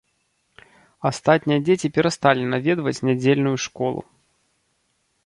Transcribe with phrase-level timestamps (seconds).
[1.09, 4.01] Астатнія дзеці перасталі наведваць нядзельную школу.